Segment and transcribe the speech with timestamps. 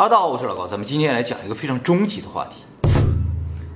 [0.00, 3.04] 大家好，我是老高，咱们今天来讲一个非常终极的话题：死。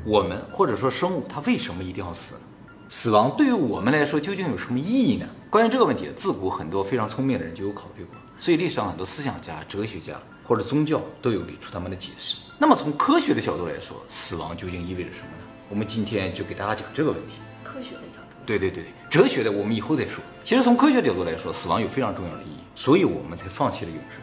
[0.07, 2.41] 我们或者说生物，它为什么一定要死呢？
[2.89, 5.27] 死亡对于我们来说究竟有什么意义呢？
[5.51, 10.15] 关于这个问题，自古很多非常聪明的人就有考虑过，所以历史上很多思想家、哲学家
[10.49, 12.39] 或者宗教都有给出他们的解释。
[12.59, 15.45] 那么从科学的角度来说，死亡究竟意味着什么呢？
[15.69, 17.35] 我们今天就给大家讲这个问题。
[17.63, 20.25] 科学的角度，对对对对，哲学的我们以后再说。
[20.43, 24.21] 其实从科学角度来说，死亡有非常重要的意义，所以我们才放弃了永生。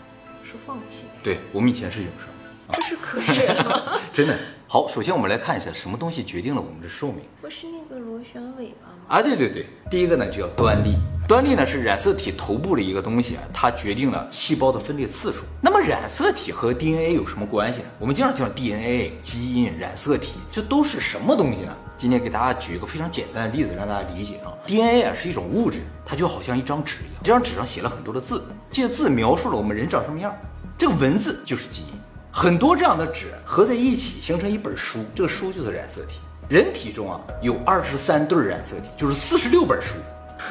[0.51, 2.27] 是放弃，对我们以前是永生，
[2.73, 3.97] 这是科学吗？
[4.13, 4.37] 真的。
[4.67, 7.21] 好，首先我们来看一下什么东西决定了我们的寿命。
[7.41, 9.03] 不是那个螺旋尾巴吗？
[9.09, 10.95] 啊，对对对，第一个呢就叫端粒。
[11.27, 15.43] 端粒呢是染色体头部的一个东西啊，它决定了细胞的分裂次数。
[15.61, 17.85] 那么染色体和 DNA 有什么关系呢？
[17.99, 21.75] 我们经常讲 DNA、基因、染色体，这都是什么东西呢？
[21.97, 24.51] 今天给大家举一个非常简单的例子，让大家理解啊。
[24.65, 30.33] DNA 啊是一种物质，它就好像一张纸一样，这张纸上写了很多的字，这些字描述了我们人长什么样。
[30.77, 31.93] 这个文字就是基因，
[32.31, 36.19] 很多这样的纸合在一起形成一本书，这个书就是染色体。
[36.51, 39.93] 人体中啊有二十三对染色体，就是四十六本书。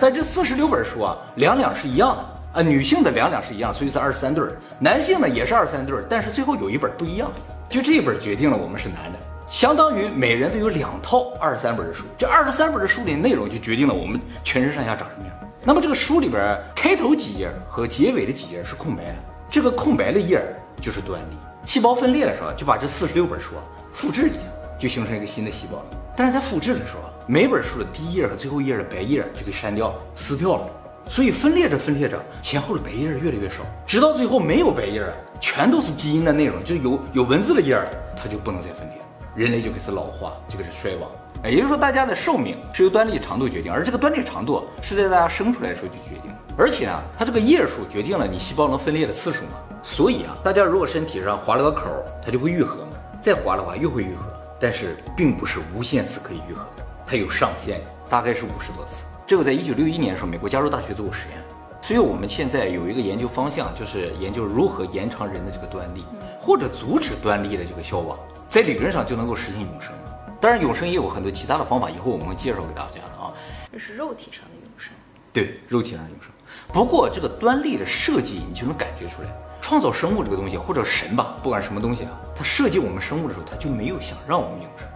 [0.00, 4.42] 但这四十六本书啊，两两是一样的啊，女性的两两是一样，所以是二十三对。
[4.78, 7.30] 男性呢也是二十三对，但是最后有一本不一样，
[7.68, 12.06] 就这一本决定了我们是男的，相当于每人都有两套二十三本的书。
[12.16, 15.36] 这二十三本的书里内容就决定了我们全身上下长什么样。
[15.62, 19.16] 那么这个书里边开头几页和结尾的几页是空白的，
[19.50, 20.42] 这个空白的页
[20.80, 21.36] 就是端粒。
[21.66, 23.60] 细胞分裂的时候就把这四十六本书啊
[23.92, 24.46] 复制一下，
[24.80, 25.84] 就形成一个新的细胞了。
[26.16, 30.68] 但是在复制的时候，每本书的第一页和最后一页的白页就给删掉了、撕掉了。
[31.08, 38.98] 所以分裂着分裂着，前后的白页越来越少，直到最后没有白页了，全都是基因的内容，就有有文字的页了，它就不能再分裂，
[39.34, 41.10] 人类就开始老化，就开始衰亡。
[41.42, 49.52] 哎，也就是说，大家的寿命是由端粒长度决定，而这个端粒长度是在大家生出来的时候就决定，而且啊，它这个页数决定了你细胞能分裂的次数嘛。
[49.82, 51.88] 所以啊，大家如果身体上划了个口，
[52.24, 54.26] 它就会愈合嘛，再划的话又会愈合，
[54.60, 57.80] 但是并不是无限次可以愈合的，它有上限，
[58.10, 58.96] 大概是五十多次。
[59.26, 61.42] 这个在一九六一年的时候，美国加州大学做过实验，
[61.80, 66.04] 所以我们现在有一个研究方向，就是研究如何延长人的这个端粒，
[66.40, 68.18] 或者阻止端粒的这个消亡，
[68.48, 69.92] 在理论上就能够实现永生。
[70.40, 73.32] 当然，永生也有很多其他的方法，以后我们会介绍给大家的啊。
[73.72, 74.92] 这是肉体上的永生，
[75.32, 76.30] 对，肉体上的永生。
[76.72, 79.28] 不过这个端粒的设计，你就能感觉出来，
[79.60, 84.86] 创造生物这个东西，或者神吧，不管什么东西啊，它设计我们生物的时候，它就没有想让我们永生。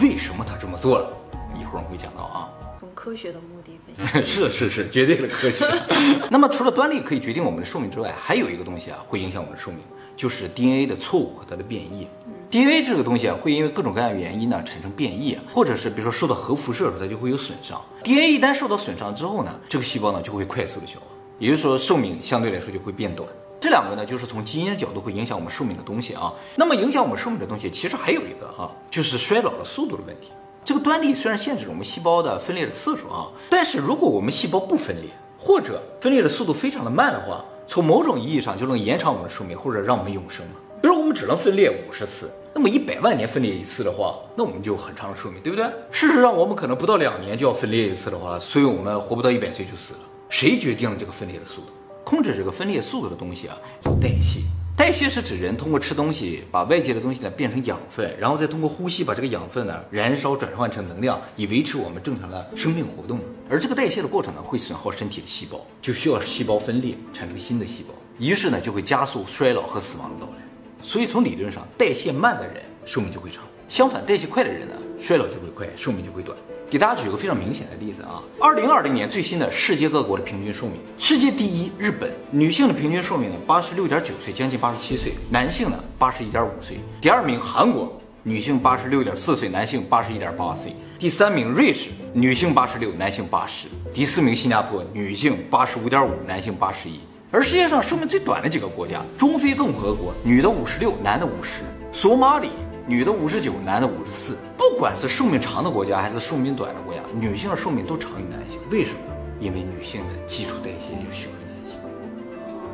[0.00, 1.10] 为什么他这么做了？
[1.58, 2.48] 一会儿我们会讲到啊。
[2.78, 5.66] 从科学的目的分析， 是是是，绝对的科学。
[6.30, 9.80] 那么除了端粒可以决定我们的寿命之外，还有一个东西啊，会影响我们的寿命，
[10.16, 12.06] 就是 DNA 的错误和它的变异。
[12.50, 17.78] DNA 这个东西啊，会因为各种各样的原因呢产生变异，或者是比如说受到核辐射的时候，它就会有损伤。
[18.02, 23.28] DNA 一旦受到损伤之后呢，这个细胞呢就会快速的消亡，也就是说寿命相对来说就会变短。
[23.60, 26.32] 这两个呢，就是从基因的角度会影响我们寿命的东西啊。
[26.56, 30.28] 那么影响我们寿命的东西，其实还有一个啊，就是衰老的速度的问题。
[30.64, 40.46] 这个端粒虽然限制了我们细胞的分裂的次数啊，但是如果我们细胞不分裂，或者分裂的速度非常的慢的话，从某种意义上就能延长我们的寿命，或者让我们永生。
[40.80, 45.64] 比如我们只能分裂五十次，那么一百万年分裂一次的话，那我们就很长的寿命，对不对？
[45.90, 50.00] 事实上，我们可能不到两年就要分裂一次的话，所以我们活不到一百岁就死了。
[50.28, 51.72] 谁决定了这个分裂的速度？
[52.04, 54.40] 控制这个分裂速度的东西啊，叫代谢。
[54.76, 63.18] 代谢是指人通过吃东西把外界的东西呢变成养分，然后再通过呼吸把这个养分呢燃烧转换成能量，以维持我们正常的生命活动。
[63.50, 70.47] 而这个代谢的过程呢，会损耗身体的细胞，就需要细胞分裂产生新的细胞，于是呢就会加速衰老和死亡的到来。
[70.80, 76.36] 所以从理论上，代谢慢的人寿命就会长，相反，代谢快的人呢，衰老就会快，寿命就会短。
[76.70, 86.78] 给大家举个非常明显的例子啊，二零二零年最新的世界各国的平均寿命，世界第一日本女性的平均寿命呢八十六点九岁，将近八十七岁，男性呢八十一点五岁。
[87.00, 90.76] 第二名韩国女性八十六点四岁，男性八十一点八岁。
[90.98, 93.66] 第三名瑞士女性八十六，男性八十。
[93.94, 97.00] 第四名新加坡女性八十五点五，男性八十一。
[97.30, 102.48] 而世界上寿命最短的几个国家，中非共和国女的五十六，男的五十；索马里
[102.86, 104.38] 女的五十九，男的五十四。
[104.56, 108.58] 不管是寿命长的国家还是寿命短的国家，女性的寿命都长于男性。
[108.70, 109.00] 为什么？
[109.40, 111.78] 因为女性的基础代谢要小于男性。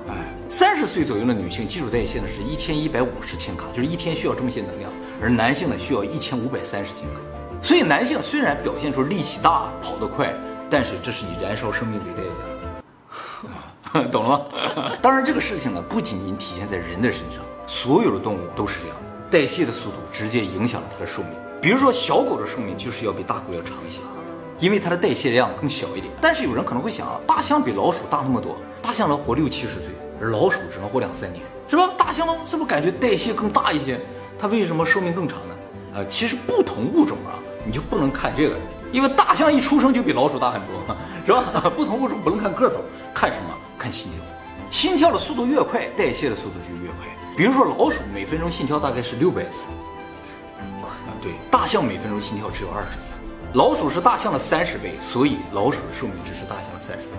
[0.08, 0.14] 哎，
[0.48, 4.88] 三十岁左右的女性基础代谢呢是一千一百五十千卡，就是一天需要这么些能量，
[5.20, 7.20] 而男性呢需要一千五百三十千卡。
[7.60, 10.32] 所以男性虽然表现出力气大、跑得快，
[10.70, 12.53] 但是这是以燃烧生命为代价。
[14.10, 14.40] 懂了吗？
[15.00, 19.04] 当然，这个事情呢不仅仅体现在人的身上，所有的动物都是这样的。
[19.30, 21.30] 代谢的速度直接影响了它的寿命。
[21.60, 24.00] 比如说，小狗的寿命就是要比大狗要长一些，
[24.58, 26.12] 因为它的代谢量更小一点。
[26.20, 29.88] 但是有人可能会想啊，大象比老鼠大那么多，大象能活六七十岁，
[30.20, 31.88] 而老鼠只能活两三年，是吧？
[31.96, 34.00] 大象是不是感觉代谢更大一些？
[34.38, 35.54] 它为什么寿命更长呢？
[36.00, 38.56] 啊，其实不同物种啊，你就不能看这个，
[38.92, 41.70] 因为大象一出生就比老鼠大很多，是吧？
[41.74, 42.76] 不同物种不能看个头，
[43.14, 43.54] 看什么？
[43.84, 44.22] 看心跳，
[44.70, 47.06] 心跳的速度越快，代谢的速度就越快。
[47.36, 49.64] 比如说老鼠每分钟心跳大概是六百次，
[50.80, 50.88] 啊！
[51.20, 53.12] 对，大象每分钟心跳只有二十次，
[53.52, 57.10] 老鼠是大象的三十倍，所以老鼠的寿命只是大象的三十倍。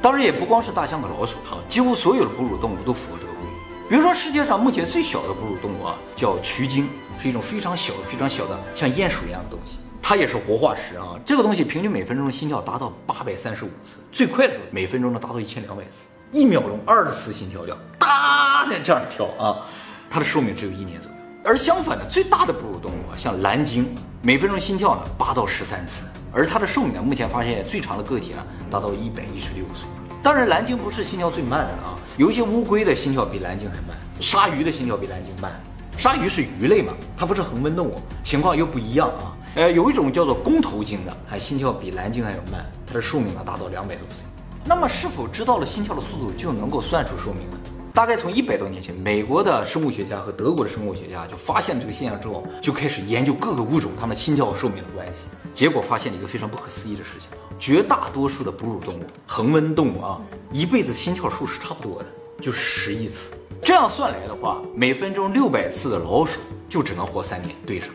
[0.00, 3.50] 当然也不光是大象和老鼠哈，几乎所有的哺乳动物都符合这个规律。
[3.90, 6.88] 比如说世界上目前最小的哺乳动物啊，叫鼩鲸，
[7.18, 9.76] 是一种非常小、非常小的像鼹鼠一样的东西。
[10.06, 11.16] 它也是活化石啊！
[11.24, 19.64] 这个东西平均每分钟的心跳达到八百三十五次，最快的时候每分钟能达到一千两百次，一秒钟二十次心跳量，哒的这样跳啊！
[20.10, 21.16] 它的寿命只有一年左右。
[21.42, 29.88] 而相反的，最大的哺乳动物啊，像蓝鲸，每分钟心跳呢八到十三次，而它的寿命呢，目前发现最长的个体呢达到一百一十六岁。
[30.22, 35.58] 当然，蓝鲸不是心跳最慢的啊，有一些乌龟的心跳比蓝鲸还慢，鲨鱼的心跳比蓝鲸慢。
[35.96, 39.36] 鲨鱼是鱼类嘛，它不是恒温动物，情况又不一样啊。
[39.54, 44.24] 呃，有一种叫做弓头鲸的，还心跳比蓝鲸还要慢，它的寿命呢达到两百多岁。
[44.64, 47.56] 那么，是否知道了心跳的速度就能够算出寿命呢？
[47.94, 55.22] 大概从一百多年前，美国的生物学家和德国的生物学家就发现这个现象之后，就开始研究各个物种它们心跳和寿命的关系。
[55.54, 60.20] 结果发现了一个非常不可思议的事情：绝大多数的哺乳动物、恒温动物啊，
[60.50, 62.06] 一辈子心跳数是差不多的，
[62.42, 63.30] 就是十亿次。
[63.64, 66.38] 这样算来的话，每分钟六百次的老鼠
[66.68, 67.88] 就只能活三年，对上。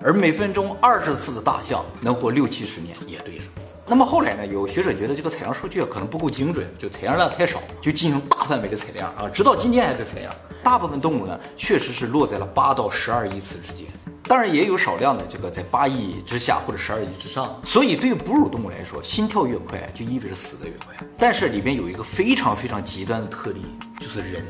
[0.00, 3.48] 而每分钟二十次的大象能活六七十年也对上。
[3.88, 4.46] 那么后来呢？
[4.46, 10.32] 有学者觉得这个采样数据可能不够精准，就采样量太少，就进行大范围的采样啊，直到今天还在采样。
[10.62, 13.84] 大部分动物呢，确实是落在了八到十二亿次之间，
[14.28, 17.60] 当然也有少量的这个在八亿之下或者十二亿之上。
[17.64, 20.94] 所以对哺乳动物来说，心跳越快就意味着死得越快。
[21.18, 23.62] 但是里边有一个非常非常极端的特例，
[23.98, 24.46] 就是人。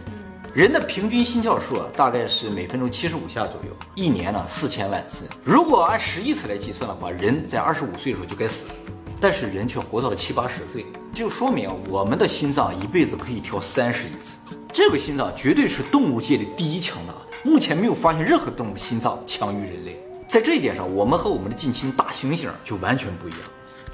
[0.57, 5.29] 人的平均心跳数啊，大概是每分钟七十五下左右，一年呢四千万次。
[5.45, 8.75] 如果按十亿次来计算的话，人在二十五岁的时候就该死了，
[9.21, 14.57] 但是人却活到了七八十岁，就说明我们的心脏一辈子可以跳三十亿次。
[14.73, 20.03] 这个心脏绝对是动物界的第一强大的，目前没有发现任何动物心脏强于人类。
[20.27, 23.41] 在这一点上，我们和我们的近亲大猩猩就完全不一样。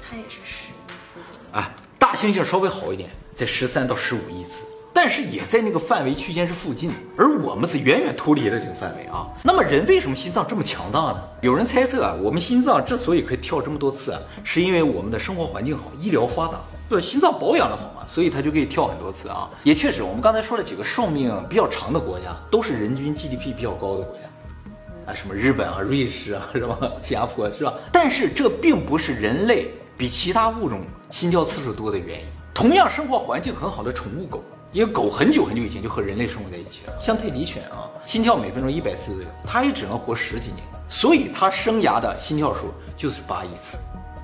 [0.01, 1.19] 它也是十亿次
[1.51, 1.69] 哎，
[1.99, 4.63] 大猩猩稍微好一点，在十三到十五亿次。
[4.93, 9.27] 但是也在那个范围区间是附近的，而我们是远远脱离了这个范围啊。
[9.43, 11.17] 那么人为什么心脏这么强大呢？
[11.41, 19.49] 有人猜测啊，我们心脏之所以可以跳这么多次啊，是因为我们的生活环境好，医疗发达，对心脏保养的好嘛，所以它就可以跳很多次啊。
[19.63, 26.77] 也确实，我们刚才说了几个寿命比较长的国家，都是人均 GDP 比较高的国家，啊，什么日本啊、瑞士啊， 是吧？
[27.01, 27.73] 新加坡是吧？
[27.91, 32.25] 但是这并不是人类比其他物种心跳次数多的原因。
[32.53, 34.43] 同样生活环境很好的宠物狗。
[34.73, 43.77] 因为狗很久很久以前就和人类生活在一起了，像泰迪犬啊，心跳每分钟一百次左右，它也只能活十几年，所以它生涯的心跳数就是八亿次，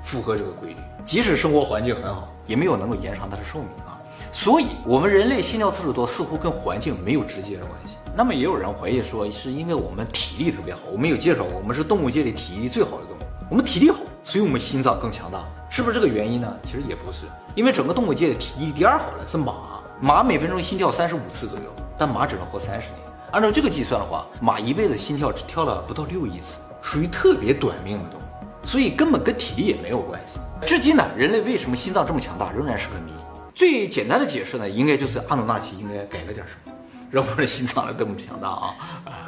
[0.04, 0.76] 符合这个规律。
[1.06, 4.02] 即使生活环境很好，也没有能够延长它的寿命啊。
[4.34, 7.94] 所以，我们人类心跳次数多，似乎跟环境没有直接的关系。
[8.16, 10.82] 那么，也有人怀疑说，是因为我们体力特别好。
[10.92, 16.52] 我们有介绍过，我们是动物界里体力最好的动物，我们体力好，所以我们心脏更强大，是不是这个原因呢？
[16.64, 19.54] 其实也不是，因为整个动物界的体力第二好的是马。
[20.02, 21.66] 马每分钟心跳三十五次左右，
[21.98, 23.00] 但马只能活三十年。
[23.32, 30.40] 按照这个计算的话，马一辈子心跳只跳了不到六亿次，属于特别短命的动物，所以根本跟体力也没有关系。
[30.66, 33.12] 至今呢，人类为什么心脏这么强大，仍然是个谜。
[33.54, 36.72] 最简单的解释呢，应该就是阿努纳奇应该改了点什么，
[37.12, 38.76] 让我们的心脏来这么强大啊。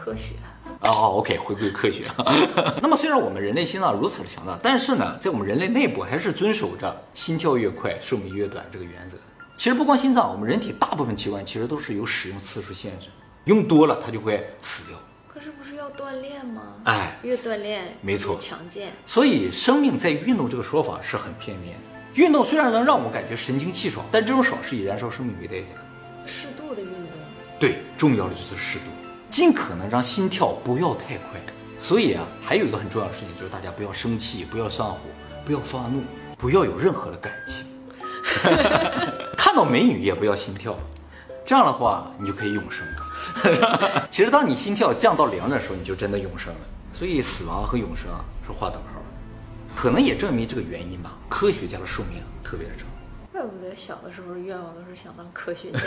[0.02, 0.36] 科学
[0.80, 2.10] 啊，OK，回归科学。
[2.82, 9.18] 那么虽然我们人类心脏如此的强大，但是呢，在我们人类内部还是遵守着心跳越快寿命越短这个原则。
[9.62, 13.10] 其实不光心脏，我们人体大部分器官其实都是有使用次数限制，
[13.44, 14.98] 用多了它就会死掉。
[15.28, 16.64] 可是不是要锻炼吗？
[16.86, 18.92] 哎，越锻炼没错，强健。
[19.06, 22.20] 所以生命在运动这个说法是很片面的。
[22.20, 25.68] 运动虽然能让我们感觉神清气爽，但这种爽是以燃烧生命为代价。
[26.26, 27.20] 适度的运动。
[27.60, 28.86] 对，重要的就是适度，
[29.30, 31.40] 尽可能让心跳不要太快。
[31.78, 35.02] 所以啊，还有一个很重要的事情就是大家不要生气，不要上火，
[35.46, 36.02] 不要发怒，
[36.36, 37.64] 不要有任何的感情。
[39.52, 40.74] 看到美女也不要心跳，
[41.46, 42.88] 这样的话你就可以永生。
[44.10, 46.60] 其实当你心跳降到零的时候，你就真的永生了。
[46.94, 48.06] 所以死亡和永生
[48.48, 49.02] 是划等号。
[49.76, 52.88] 可能也证明这个原因吧，科学家的寿命特别的长。
[53.30, 55.80] 怪不得小的时候愿望都是想当科学家。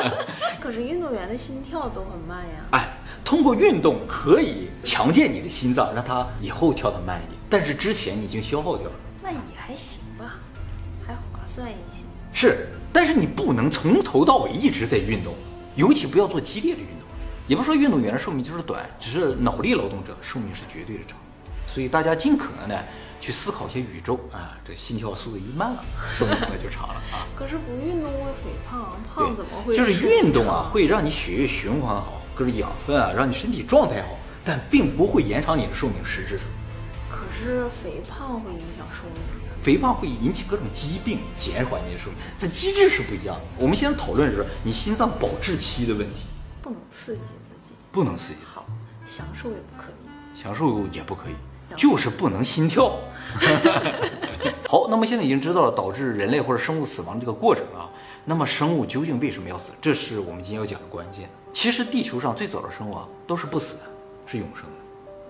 [0.60, 2.66] 可是运动员的心跳都很慢呀。
[2.72, 7.40] 哎，通过运动可以强健你的心脏，让它以后跳得慢一点。
[7.48, 8.94] 但是之前你已经消耗掉了。
[9.22, 10.34] 那也还行吧，
[11.06, 12.04] 还划算一些。
[12.38, 15.34] 是，但是你不能从头到尾一直在运动，
[15.74, 16.96] 尤其不要做激烈的运动。
[17.46, 21.16] 也不是说运动员寿命就是短，只是脑力劳动者寿命是绝对的长。
[21.66, 22.84] 所以大家尽可能的
[23.20, 25.84] 去思考一些宇宙啊，这心跳速度一慢了，
[26.18, 27.28] 寿命可能就长了啊。
[27.36, 29.76] 可是不运动会肥胖，胖怎么会？
[29.76, 30.70] 就是运动啊，。
[30.72, 36.46] 会让你血液循环好，各种养分啊，让你身体状态好，但并不会延长你的寿命，实质上。
[37.10, 39.22] 可是肥胖会影响寿命。
[39.66, 43.42] 肥胖会引起各种疾病，减缓你的寿命，这机制是不一样的。
[43.58, 46.20] 我们现在讨论的是你心脏保质期的问题，
[46.62, 47.72] 不能刺激自己。
[47.90, 48.64] 不能刺激，好，
[49.08, 50.40] 享受也不可以。
[50.40, 51.34] 享受也不可以，
[51.76, 52.96] 就是不能心跳。
[54.68, 57.90] 好，那么现在已经知道了导致人类或者生物死亡这个过程啊，
[58.24, 59.72] 那么生物究竟为什么要死？
[59.82, 61.28] 这是我们今天要讲的关键。
[61.52, 63.80] 其实地球上最早的生物啊都是不死的，
[64.28, 64.85] 是永生的。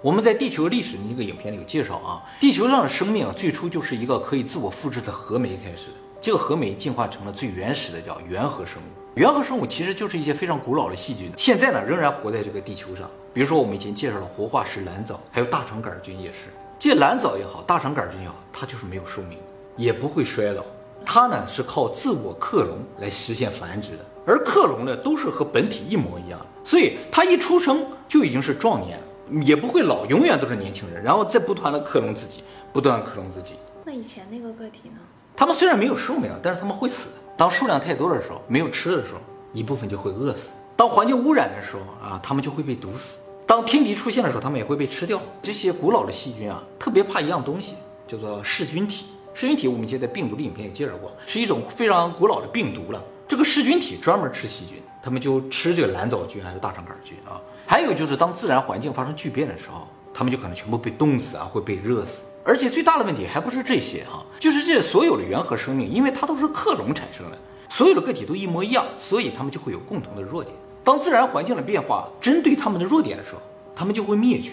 [0.07, 8.87] 我们在地球历史的那个影片里有介绍啊，地球上的生命最初就是一个可以自我复制的核酶开始的，这个核酶进化成了最原始的叫原核生物。
[9.17, 13.11] 原核生物其实就是一些非常古老的细菌，现在呢仍然活在这个地球上。
[13.35, 16.55] 比如说我们以前介绍的活化石蓝藻，还有大肠杆菌也是。
[16.79, 19.37] 这蓝藻也好，大肠杆菌也好，它就是没有寿命，
[19.77, 20.63] 也不会衰老。
[21.05, 29.01] 它呢是靠自我克隆来实现繁殖的，而克隆呢都是和本体一模一样，所以它一出生就已经是壮年，
[29.43, 32.43] 也不会老，永远都是年轻人，然后再不断的克隆自己，
[32.73, 33.55] 不断地克隆自己。
[33.85, 34.99] 那以前那个个体呢？
[35.37, 37.11] 他们虽然没有寿命，但是他们会死。
[37.37, 39.21] 当数量太多的时候，没有吃的时候，
[39.53, 45.21] 一部分就会饿死；当环境污染的时候啊，他们就会被毒死；当天敌出现的时候，他们也会被吃掉。
[45.43, 47.75] 这些古老的细菌啊，特别怕一样东西，
[48.09, 49.07] 叫做噬菌体。
[49.35, 53.03] 噬菌体我们以前在病毒的影片也介绍过，是一种非常古老的病毒了。
[53.29, 57.41] 这个噬菌体专门吃细菌，他们就吃这个蓝藻菌还有大肠杆菌啊。
[57.65, 62.23] 还有就是当自然环境发生巨变的时候，它们就可能全部被冻死啊，会被热死。
[62.43, 70.53] 而且最大的问题还不是这些啊，就是这所有的原核生命，因为它都是克隆产生的，所有的个体都一模一样，所以它们就会有共同的弱点。
[70.83, 73.41] 当自然环境的变化针对它们的弱点的时候，
[73.77, 74.51] 它们就会灭绝。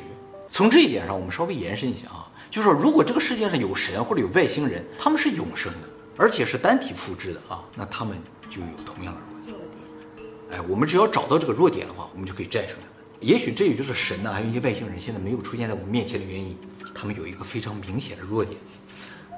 [0.51, 8.15] 从这一点上，我们稍微延伸一下啊，就是说，如果这个世界上有神或者有外星人，他们是永生的，而且是单体复制的啊，那他们
[8.47, 9.19] 就有同样的。
[9.19, 9.32] 弱点。
[10.53, 12.89] 哎，我们只要找到这个弱点的话，我们就可以战胜他们。
[13.19, 16.55] 也许这也就是神呢、还有一些外星人现在没有出现在我们面前的原因。
[16.93, 18.55] 他们有一个非常明显的弱点，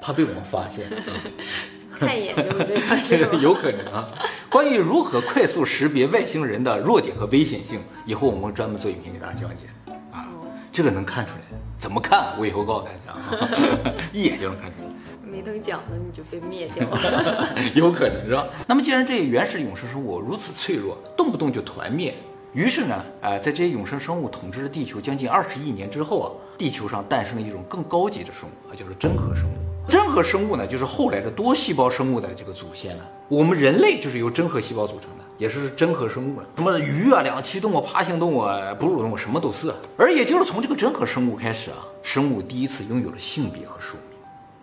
[0.02, 0.84] 怕被我们发现。
[1.98, 3.34] 看一眼就会被发现 了。
[3.36, 4.06] 有可能啊。
[4.50, 10.28] 关于如何快速识别外星人的弱点和危险性，以后我们会专门做影片给大家讲解啊。
[10.70, 11.40] 这个能看出来，
[11.78, 12.38] 怎么看？
[12.38, 14.85] 我以后告诉大家啊， 一眼就能看出来。
[15.30, 17.48] 没等讲呢，你就被灭掉了。
[17.74, 18.46] 有可能是吧？
[18.66, 22.14] 那么既然这些原始永生生物如此脆弱，动不动就团灭，
[22.52, 29.56] 于是呢，呃，在这些永生生物统治了地球将近二十亿年之后啊，地球上诞生了一种更高级的生物啊，叫做真核生物。
[29.88, 33.08] 真核生物呢，就是后来的多细胞生物的这个祖先了。
[33.28, 36.46] 我们人类就是由真核细胞组成的，也是真核生物了。
[36.56, 38.44] 什么鱼啊、两栖动物、爬行动物、
[38.80, 39.72] 哺乳动物，什么都是。
[39.96, 44.05] 而也就是从这个真核生物开始啊，生物第一次拥有了性别和寿命。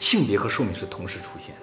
[0.03, 1.61] 性别和寿命是同时出现的。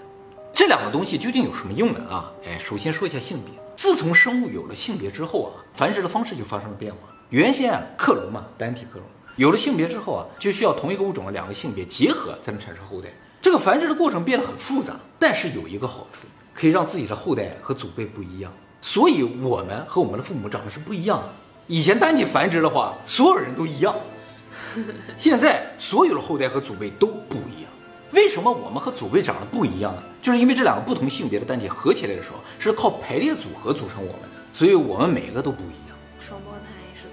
[0.54, 2.00] 这两个东西究竟有什么用呢？
[2.08, 3.52] 啊，哎，首先说一下性别。
[3.76, 7.00] 自从生物有了性别之后啊，繁殖的方式就发生了变化。
[7.28, 9.06] 原先啊，克隆嘛，单体克隆，
[9.36, 13.10] 有了性别之后啊，就需要同一个物种的两个性别结合才能产生后代。
[13.42, 16.20] 这个繁殖的过程变得很复杂，但是有一个好处，
[16.54, 18.50] 可以让自己的后代和祖辈不一样。
[18.80, 21.28] 所以我们和我们的父母长得是不一样的。
[21.66, 23.94] 以前单体繁殖的话，所有人都一样，
[25.18, 27.69] 现在所有的后代和祖辈都不一样。
[28.12, 30.02] 为什么我们和祖辈长得不一样呢？
[30.20, 35.96] 就是因为这两个不同性别的单体合起来的时候，是靠排列组合组成我们的，所以我们每个都不一样。
[36.18, 37.06] 双胞胎是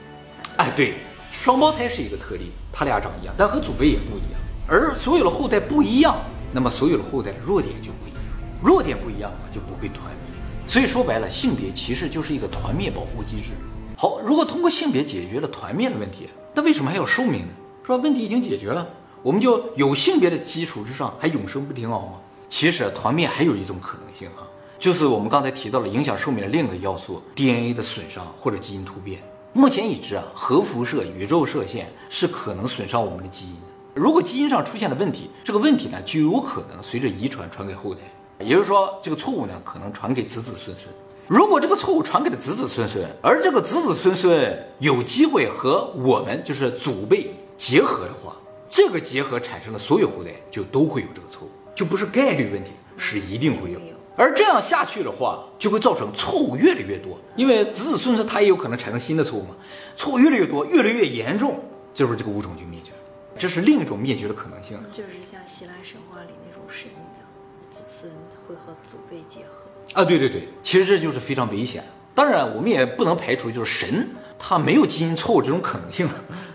[0.57, 0.95] 哎，对，
[1.31, 4.41] 双胞胎是一个特例，他俩长一样，但和祖辈也不一样。
[4.67, 6.17] 而所有的后代不一样，
[6.51, 8.21] 那么所有的后代的弱点就不一样，
[8.63, 10.33] 弱点不一样就不会团灭。
[10.65, 13.51] 所以说白了，性别其实就是一个团灭保护机制。
[13.95, 17.47] 好，如果通过性别解决了团灭的问题，那为什么还要寿命呢？
[17.83, 17.95] 是吧？
[17.95, 18.85] 问题已经解决了，
[19.21, 22.13] 我们就有性别的基础之上还永生不挺好吗？
[22.47, 24.47] 其实团灭还有一种可能性啊，
[24.79, 29.21] 就是我们刚才提到了影响寿命的另一个要素 ——DNA 的损伤或者基因突变。
[29.51, 33.61] 目前已知啊，核辐射、宇宙射线是可能损伤我们的基因的。
[33.95, 38.01] 如果基因上出现了问题，这个问题呢就有可能随着遗传传给后代，
[38.39, 40.87] 也就是说，这个错误呢可能传给子子孙孙。
[41.27, 48.33] 如果这个错误传给了子子孙孙，而这个子子孙孙有机会和我们就是祖辈结合的话，
[48.69, 53.79] 这个结合产生的所有后代就都会有这个错误，就不是概率问题，是一定会有。
[54.15, 59.55] 而这样下去的话，就会造成错误越来越多，因为子子孙孙他也有可能产生新的错误嘛，
[59.95, 62.97] 错误越来越多，越来越严重，最后这个物种就灭绝了，
[63.37, 64.75] 这是另一种灭绝的可能性。
[64.91, 67.27] 就是像希腊神话里那种神一样，
[67.69, 68.11] 子孙
[68.47, 70.01] 会和祖辈结合。
[70.01, 71.83] 啊，对对对，其实这就是非常危险。
[72.15, 74.09] 当然，我们也不能排除就是神
[74.39, 76.09] 他没有基因错误这种可能性，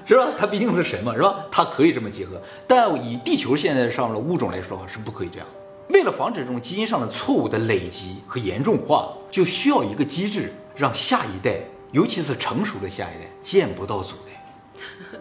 [0.04, 0.28] 是吧？
[0.36, 1.44] 它毕竟是神嘛，是吧？
[1.50, 5.48] 它可以这么结合，但以地球现在上的物种来说的话，是不可以这样。
[5.88, 15.18] 为了防止这种基因上的错误的累积和严重化，就需要一个机制，让下一代，尤其是成熟的下一代，见不到祖代。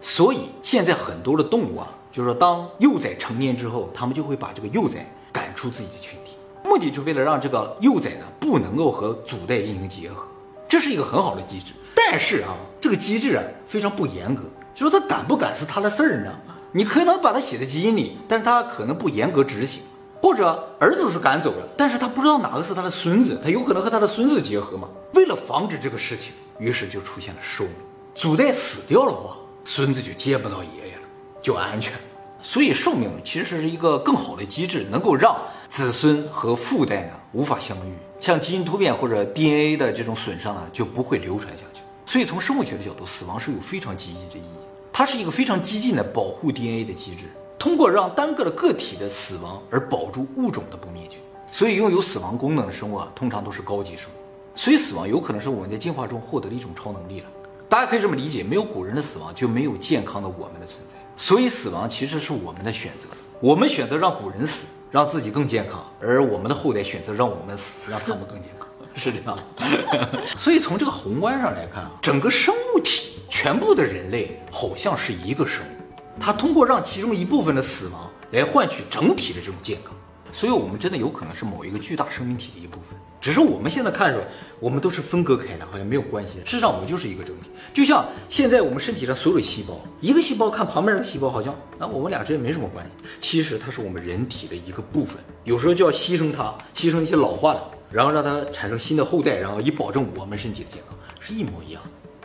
[0.00, 10.24] 所以现在很多的动物啊，就是说当幼崽成年之后，他们就会把这个幼崽赶出自己的群体，目的就为了让这个幼崽呢不能够和祖代进行结合。
[10.68, 11.72] 这是一个很好的机制，
[12.14, 14.42] 但是啊，这个机制啊非常不严格，
[14.72, 16.32] 就说他敢不敢是他的事儿呢。
[16.70, 19.82] 你可能把它写在基因里，但是他可能不严格执行。
[20.22, 24.88] 或者儿子是赶走了，但是他不知道哪个是他的孙子，他有可能和他的孙子结合嘛？
[25.14, 27.72] 为了防止这个事情，于是就出现了寿命。
[28.14, 31.02] 祖代死掉的话，孙子就接不到爷爷了，
[31.42, 31.94] 就安全。
[32.40, 35.36] 所以寿命其实是一个更好的机制，能够让
[35.68, 41.80] 子孙和父代呢无法相遇，像基因突变或者 DNA 的这种损伤呢就不会流传下去。
[42.06, 44.56] 所以从生物学的角度，死亡是有非常积极的意义，
[44.92, 47.24] 它是一个非常激进的保护 DNA 的机制。
[47.58, 51.16] 通过让单个的个体的死亡而保住物种的不灭绝，
[51.50, 54.18] 所以拥有死亡功能的生物啊，通常都是高级生物。
[54.54, 57.26] 所以死亡有可能是我们在进化中获得的一种超能力了。
[57.68, 61.00] 大家可以这么理解：没有古人的死亡，就没有健康的我们的存在。
[61.16, 63.08] 所以死亡其实是我们的选择，
[63.40, 69.38] 我们选择让古人死，让自己更健康；而我们的后代选择让我们死，让他们更健康，是这样。
[70.36, 75.94] 所以从这个宏观上来看啊，整个生物体全部的人类好像是一个生物。
[76.20, 79.92] 它通过让其中一部分的死亡来换取整体的这种健康，
[80.32, 82.98] 所以我们真的有可能是某一个巨大生命体的一部分。
[83.20, 84.22] 只是我们现在看着，
[84.60, 86.40] 我们都是分割开的，好像没有关系。
[86.44, 87.48] 事实上，我们就是一个整体。
[87.72, 93.04] 就像现在我们身体上所有的细胞，一个细胞看旁边的细胞，好像啊，我们俩之间没什么关系。
[93.20, 101.80] 其实它是我们人体的一个部分，有时候就要牺牲它，牺牲一些老化的，然后让它产生新的后代，然后以保证我们身体的健康，是一模一样。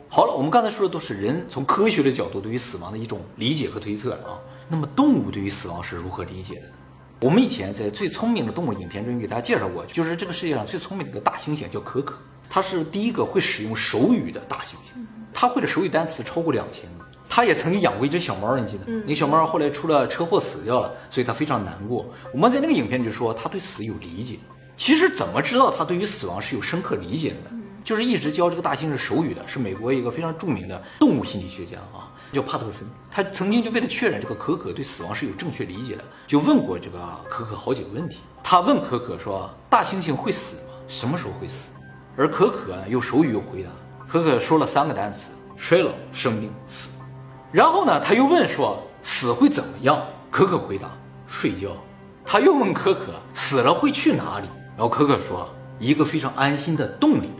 [0.09, 4.33] 好了，我们刚才说的都是人从科学的角度对于死亡的一种理解和推测了啊。
[4.67, 6.73] 那么动物对于死亡是如何理解的呢？
[7.21, 12.15] 我们以前在最聪明的动物影片中给大家介绍过，就是这个世界上最聪明的一个大猩猩叫可可，
[12.49, 14.97] 它是第一个会使用手语的大猩猩，
[15.31, 17.05] 它会的手语单词超过两千个。
[17.29, 18.85] 它也曾经养过一只小猫，你记得？
[19.05, 22.07] 那小猫后来出了车祸死掉了，所以它非常难过。
[22.33, 24.39] 我们在那个影片就说它对死有理解。
[24.79, 27.61] 其实怎么知道他对于死亡是有深刻理解的呢？
[27.83, 32.87] 就是一直教这个大猩猩手语的，是美国一个非常著名的动物心理学家啊，叫帕特森。
[33.11, 36.97] 他曾经就为了确认这个可可对死亡是有正确理解的，就问过这个
[37.29, 38.19] 可可好几个问题。
[38.41, 40.61] 他问可可说：“大猩猩会死吗？
[40.87, 41.67] 什么时候会死？”
[42.15, 43.69] 而可可呢，用手语又回答。
[44.07, 46.87] 可可说了三个单词：衰老、生病、死。
[47.51, 50.89] 然后呢，他又问说：“死会怎么样？”可可回答
[51.27, 51.75] ：“睡觉。”
[52.25, 54.47] 他又问可可：“死了会去哪里？”
[54.79, 55.45] 然后可可说
[55.77, 57.31] ：“一个非常安心的洞里面。”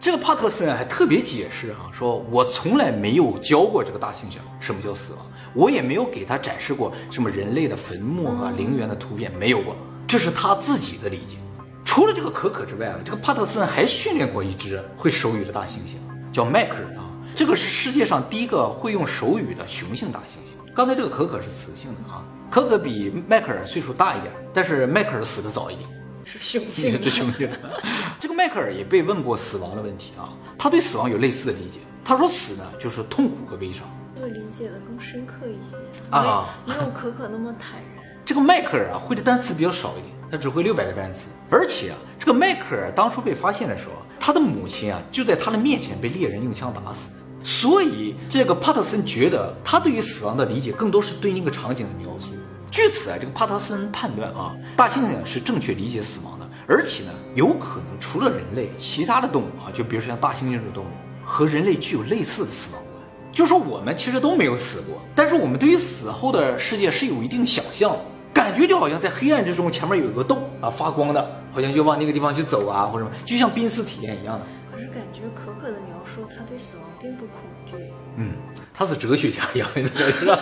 [0.00, 11.36] 这个帕特森还特别解释啊，说我从来没有教过这个大猩猩什么叫死亡，我也没有给他展示过什么人类的坟墓啊、陵园的图片，没有过，这是他自己的理解。
[11.84, 15.98] 除了这个可可之外啊，这个帕特森还训练过一只会手语的大猩猩，
[16.32, 20.72] 叫迈克尔啊，这个是世界上第一个会用手语的雄性大猩猩。
[20.74, 25.86] 刚才这个可可是雌性的啊，可可比迈克尔岁数大一点，但是迈克尔死的早一点。
[26.30, 27.48] 是雄性，是雄性。
[28.20, 31.78] 这个迈克尔也被问过死亡的问题啊，他对死亡有类似的理解。
[32.04, 35.76] 他说死呢就是痛苦和悲伤，这个理解的更深刻一些
[36.10, 38.04] 啊，没有可可那么坦然。
[38.26, 41.28] 这个迈克尔啊会的单词比较少一点，他只会六百个单词。
[41.48, 47.08] 而且啊，这个迈克尔当初被发现的时候，他的母亲啊就在他的面前被猎人用枪打死。
[47.42, 52.34] 所以这个帕特森觉得他对于死亡的理解更多是对那个场景的描述。
[52.78, 60.88] 据此啊，这个帕特森判断啊，大猩猩是正确理解死亡的，而且呢，有可能除了人类，其他的动物啊，就比如说像大猩猩这种动物，
[61.24, 63.04] 和人类具有类似的死亡观。
[63.32, 67.96] 就说我们其实都没有死过，但是我们对于死后的世界是有一定想象，
[68.32, 74.46] 感觉就好像在黑暗之中前面有一个洞啊，发光的，好像就往那个地方去走啊，或者什么，就像濒死体验一样的。
[74.70, 77.74] 可是感觉可可的描述，他对死亡并不恐惧。
[78.14, 78.36] 嗯。
[78.78, 80.40] 他是哲学家一样的， 是吧？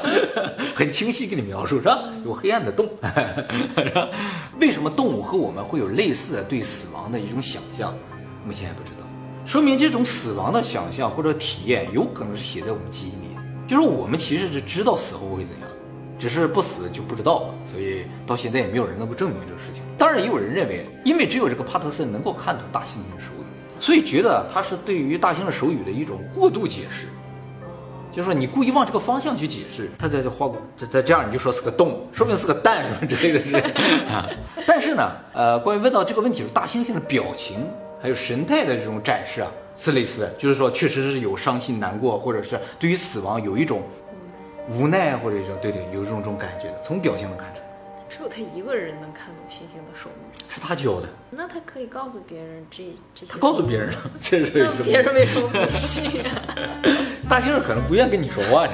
[0.75, 2.01] 很清晰给你描述，是吧？
[2.23, 2.87] 有黑暗的洞，
[3.79, 4.11] 是吧？
[4.61, 7.95] 为什么动物和我们会有类似的对死亡的一种想象？
[8.47, 9.07] 目前还不知道，
[9.47, 13.39] 说明这种死亡的想象或者体验有可能是写在我们基因里。
[13.67, 15.69] 就是我们其实是知道死后会怎样，
[16.19, 19.83] 只是不死就不知道了，所以到现在也没有人能够证明这个事情。
[19.97, 27.09] 当然，也有人认为，因为只有这个帕特森能够看懂大猩猩的手语，所以觉得他是对于大猩猩手语的一种过度解释。
[28.17, 33.69] 就是说你故意往这个方向去解释，他在这花果，这这这样你就说是个洞，说不定是个蛋什么之类的之类的
[34.11, 34.27] 啊。
[34.67, 37.69] 但是呢，呃，关于问到这个问题，大猩猩的表情
[38.01, 43.83] 还有神态的这种展示啊，是类似，就是说确实是有伤心难过，或者是对于死亡有一种
[44.71, 47.66] 无奈，或者说对对，有这种这种感觉的，从表情能看出来，
[48.17, 53.33] 只有他一个人能看懂星星的寿命，是他教的，那他可以告诉别人这这些。
[53.35, 54.85] 他告诉别人了， 这是为那什么？
[54.85, 56.41] 别人为什么不信啊？
[57.29, 58.73] 大猩猩可能不愿跟你说话呢。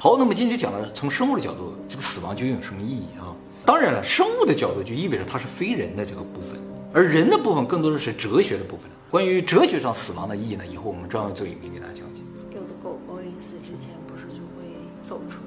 [0.00, 3.34] 好，那么今天就讲了从生物的角度，这个死亡究竟有什么意义啊？
[3.66, 6.60] 当然了，生物的角度就意味着它是非人的这个部分，
[6.94, 8.84] 而人的部分更多的是哲学的部分。
[9.10, 12.20] 关于哲学上死亡的意义呢，以后我们专门做影片给大家讲解。
[12.54, 14.62] 有的狗狗临死之前不是就会
[15.02, 15.38] 走出。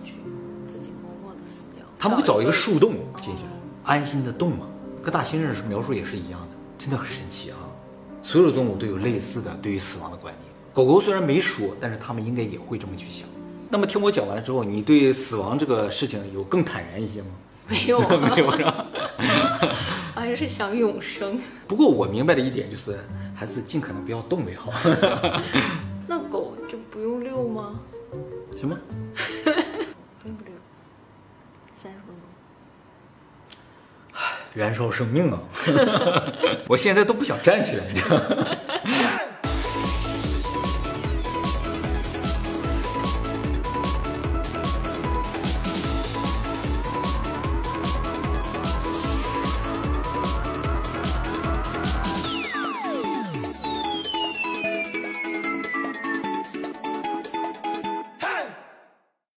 [2.03, 3.43] 他们会找一个树洞进去，
[3.85, 4.67] 安心的洞嘛，
[5.01, 7.55] 跟大猩猩描述也是一样的，真的很神奇啊！
[8.21, 10.53] 所有的动物都有类似的对于死亡的观念。
[10.73, 13.25] 狗狗虽然没说，但是它们应该也会这么去想。
[13.69, 17.27] 那么听我讲完了之后，你对死亡这个事情有更坦然一些吗？
[17.69, 18.85] 没有啊， 没有是吧？
[20.13, 21.39] 还是想永生。
[21.69, 22.99] 不过我明白的一点就是，
[23.33, 24.73] 还是尽可能不要动为好。
[26.05, 27.79] 那狗就不用遛吗？
[28.57, 28.77] 什么？
[30.19, 30.53] 不用遛，
[31.73, 32.23] 三十分钟。
[34.53, 35.39] 燃烧生命啊！
[36.67, 38.21] 我现在都不想站起来，你知道？